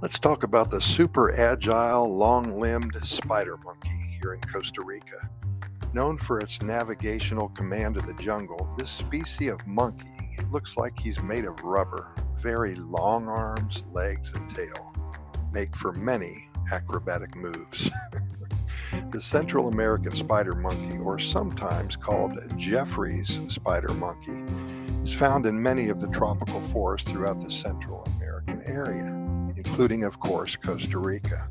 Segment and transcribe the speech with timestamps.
[0.00, 5.28] Let's talk about the super agile, long limbed spider monkey here in Costa Rica.
[5.92, 10.06] Known for its navigational command of the jungle, this species of monkey
[10.38, 12.12] it looks like he's made of rubber.
[12.40, 14.94] Very long arms, legs, and tail
[15.50, 17.90] make for many acrobatic moves.
[19.10, 24.44] the Central American spider monkey, or sometimes called Geoffroy's spider monkey,
[25.02, 29.27] is found in many of the tropical forests throughout the Central American area
[29.78, 31.48] including, of course, Costa Rica.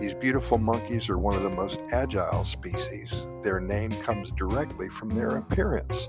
[0.00, 3.26] These beautiful monkeys are one of the most agile species.
[3.44, 6.08] Their name comes directly from their appearance.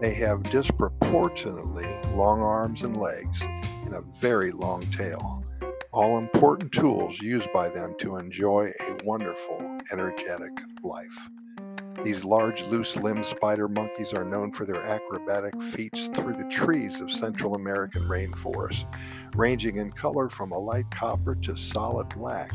[0.00, 5.44] They have disproportionately long arms and legs and a very long tail,
[5.92, 11.28] all important tools used by them to enjoy a wonderful, energetic life.
[12.02, 17.00] These large, loose limbed spider monkeys are known for their acrobatic feats through the trees
[17.00, 18.86] of Central American rainforests,
[19.34, 22.50] ranging in color from a light copper to solid black.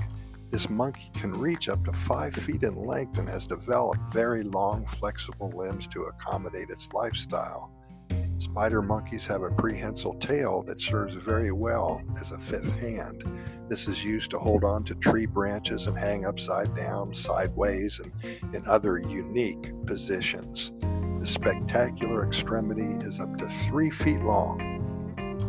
[0.51, 4.85] This monkey can reach up to five feet in length and has developed very long,
[4.85, 7.71] flexible limbs to accommodate its lifestyle.
[8.39, 13.23] Spider monkeys have a prehensile tail that serves very well as a fifth hand.
[13.69, 18.55] This is used to hold on to tree branches and hang upside down, sideways, and
[18.55, 20.71] in other unique positions.
[21.19, 24.57] The spectacular extremity is up to three feet long,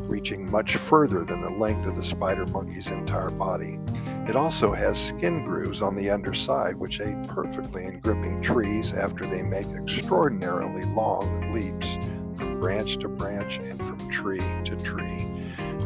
[0.06, 3.78] reaching much further than the length of the spider monkey's entire body.
[4.28, 9.24] It also has skin grooves on the underside, which aid perfectly in gripping trees after
[9.24, 11.94] they make extraordinarily long leaps
[12.36, 15.26] from branch to branch and from tree to tree.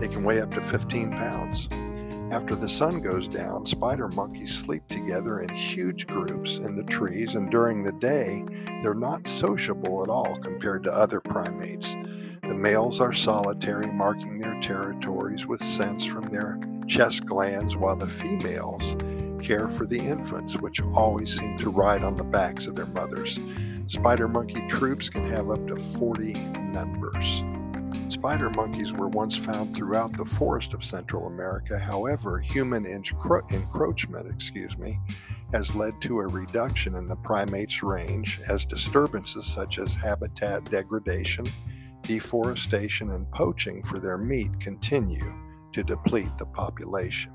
[0.01, 1.69] They can weigh up to 15 pounds.
[2.35, 7.37] After the sun goes down, spider monkeys sleep together in huge groups in the trees,
[7.37, 8.45] and during the day,
[8.83, 11.95] they're not sociable at all compared to other primates.
[12.49, 18.09] The males are solitary, marking their territories with scents from their chest glands, while the
[18.09, 18.97] females
[19.41, 23.39] care for the infants, which always seem to ride on the backs of their mothers.
[23.87, 27.44] Spider monkey troops can have up to 40 members.
[28.09, 31.78] Spider monkeys were once found throughout the forest of Central America.
[31.78, 34.98] However, human encro- encroachment, excuse me,
[35.53, 41.50] has led to a reduction in the primate's range as disturbances such as habitat degradation,
[42.03, 45.34] deforestation, and poaching for their meat continue
[45.72, 47.32] to deplete the population.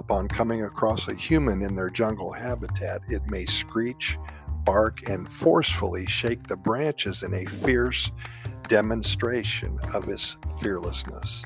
[0.00, 4.18] Upon coming across a human in their jungle habitat, it may screech,
[4.64, 8.10] bark, and forcefully shake the branches in a fierce
[8.68, 11.44] demonstration of his fearlessness.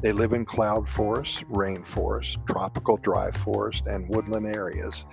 [0.00, 5.04] They live in cloud forests, rainforests, tropical dry forest, and woodland areas.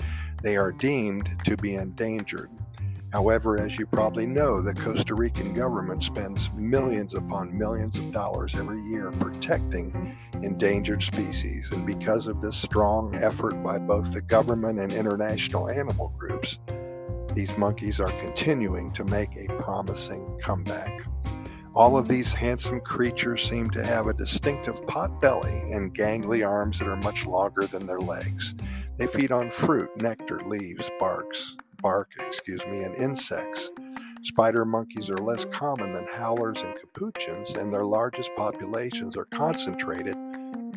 [0.43, 2.51] They are deemed to be endangered.
[3.11, 8.55] However, as you probably know, the Costa Rican government spends millions upon millions of dollars
[8.55, 11.71] every year protecting endangered species.
[11.71, 16.59] And because of this strong effort by both the government and international animal groups,
[17.33, 21.05] these monkeys are continuing to make a promising comeback.
[21.75, 26.79] All of these handsome creatures seem to have a distinctive pot belly and gangly arms
[26.79, 28.55] that are much longer than their legs.
[28.95, 33.71] They feed on fruit, nectar, leaves, barks, bark, excuse me, and insects.
[34.23, 40.15] Spider monkeys are less common than howlers and capuchins, and their largest populations are concentrated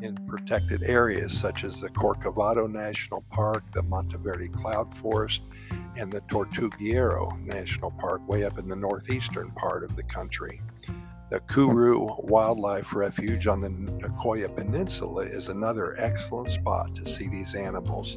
[0.03, 5.43] in protected areas such as the Corcovado National Park, the Monteverde Cloud Forest,
[5.97, 10.61] and the Tortuguero National Park, way up in the northeastern part of the country.
[11.31, 17.55] The Curú Wildlife Refuge on the Nicoya Peninsula is another excellent spot to see these
[17.55, 18.17] animals.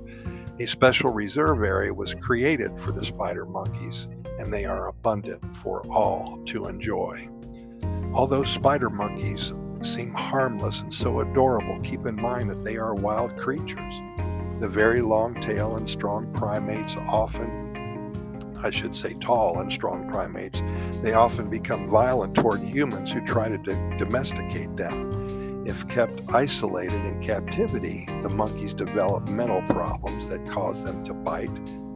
[0.62, 4.08] A special reserve area was created for the spider monkeys,
[4.40, 7.28] and they are abundant for all to enjoy.
[8.14, 9.52] Although spider monkeys
[9.82, 13.96] seem harmless and so adorable, keep in mind that they are wild creatures.
[14.62, 17.61] The very long tail and strong primates often
[18.64, 20.62] I should say tall and strong primates,
[21.02, 25.66] they often become violent toward humans who try to d- domesticate them.
[25.66, 31.50] If kept isolated in captivity, the monkeys develop mental problems that cause them to bite,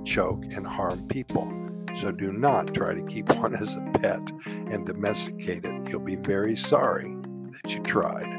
[0.06, 1.51] choke, and harm people.
[1.95, 5.89] So do not try to keep one as a pet and domesticate it.
[5.89, 7.16] You'll be very sorry
[7.63, 8.35] that you tried.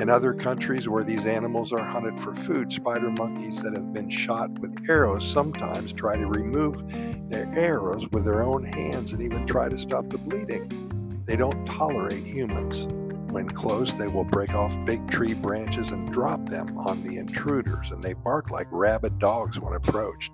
[0.00, 4.08] In other countries where these animals are hunted for food, spider monkeys that have been
[4.08, 6.82] shot with arrows sometimes try to remove
[7.28, 11.22] their arrows with their own hands and even try to stop the bleeding.
[11.26, 12.86] They don't tolerate humans.
[13.30, 17.90] When close, they will break off big tree branches and drop them on the intruders,
[17.90, 20.32] and they bark like rabid dogs when approached.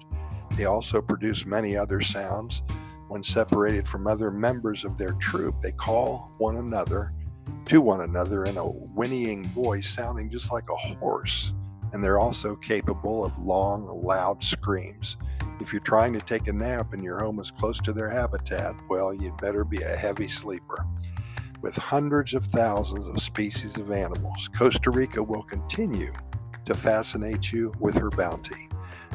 [0.57, 2.63] They also produce many other sounds.
[3.09, 7.13] When separated from other members of their troop, they call one another
[7.67, 11.53] to one another in a whinnying voice sounding just like a horse
[11.93, 15.17] and they're also capable of long, loud screams.
[15.61, 18.75] If you're trying to take a nap and your home is close to their habitat,
[18.91, 20.85] well, you'd better be a heavy sleeper.
[21.63, 26.13] With hundreds of thousands of species of animals, Costa Rica will continue
[26.67, 28.69] to fascinate you with her bounty.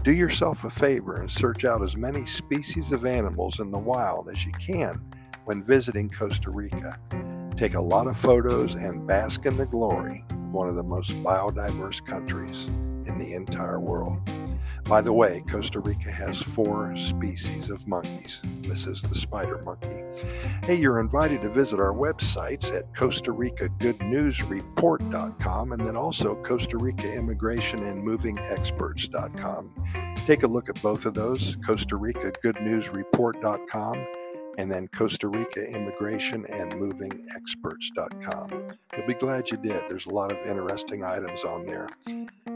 [0.03, 4.29] Do yourself a favor and search out as many species of animals in the wild
[4.29, 5.05] as you can
[5.45, 6.97] when visiting Costa Rica.
[7.61, 11.11] Take a lot of photos and bask in the glory of one of the most
[11.21, 12.65] biodiverse countries
[13.05, 14.17] in the entire world.
[14.85, 18.41] By the way, Costa Rica has four species of monkeys.
[18.63, 20.01] This is the spider monkey.
[20.63, 25.95] Hey, you're invited to visit our websites at Costa Rica Good News Report.com and then
[25.95, 30.15] also Costa Rica Immigration and Moving Experts.com.
[30.25, 34.03] Take a look at both of those, Costa Rica Good News Report.com
[34.61, 38.77] and then Costa Rica Immigration and Moving Experts.com.
[38.95, 39.83] You'll be glad you did.
[39.89, 41.89] There's a lot of interesting items on there.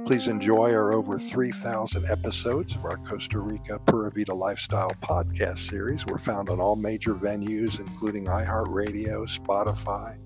[0.05, 6.05] Please enjoy our over 3,000 episodes of our Costa Rica Pura Vida Lifestyle podcast series.
[6.05, 10.19] We're found on all major venues, including iHeartRadio, Spotify,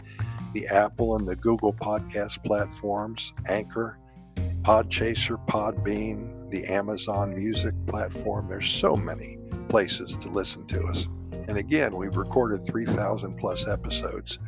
[0.51, 3.97] the Apple and the Google podcast platforms, Anchor,
[4.63, 8.49] Podchaser, Podbean, the Amazon Music platform.
[8.49, 9.37] There's so many
[9.69, 11.07] places to listen to us.
[11.31, 14.39] And again, we've recorded 3,000 plus episodes.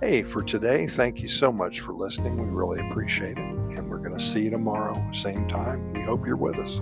[0.00, 2.36] Hey, for today, thank you so much for listening.
[2.36, 3.38] We really appreciate it.
[3.38, 5.92] And we're going to see you tomorrow, same time.
[5.92, 6.80] We hope you're with us.